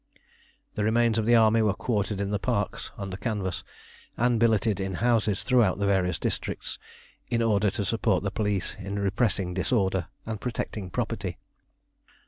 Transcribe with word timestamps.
The 0.73 0.83
remains 0.83 1.19
of 1.19 1.27
the 1.27 1.35
army 1.35 1.61
were 1.61 1.75
quartered 1.75 2.19
in 2.19 2.31
the 2.31 2.39
parks 2.39 2.91
under 2.97 3.15
canvas, 3.17 3.63
and 4.17 4.39
billeted 4.39 4.79
in 4.79 4.95
houses 4.95 5.43
throughout 5.43 5.77
the 5.77 5.85
various 5.85 6.17
districts, 6.17 6.79
in 7.29 7.43
order 7.43 7.69
to 7.69 7.85
support 7.85 8.23
the 8.23 8.31
police 8.31 8.75
in 8.79 8.97
repressing 8.97 9.53
disorder 9.53 10.07
and 10.25 10.41
protecting 10.41 10.89
property. 10.89 11.37